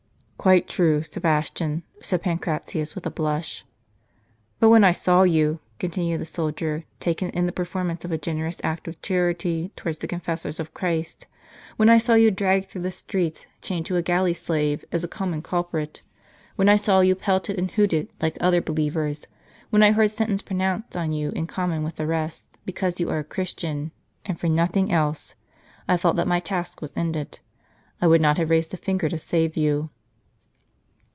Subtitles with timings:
[0.51, 3.63] "Quite true, Sebastian," said Pancratius with a blush.
[4.59, 8.57] "But when I saw you," continued the soldier, "taken in the performance of a generous
[8.63, 11.27] act of charity towards the con fessors of Christ;
[11.77, 15.07] when I saw you dragged through the streets, chained to a galley slave, as a
[15.07, 16.01] common culprit;
[16.55, 19.27] when I saw you pelted and hooted, like other believers;
[19.69, 23.19] when I heard sentence pronounced on you in common with the rest, because you are
[23.19, 23.91] a Christian,
[24.25, 25.35] and for nothing else,
[25.87, 27.41] I felt that my task was ended;
[28.01, 29.91] I would not have raised a finger to save you."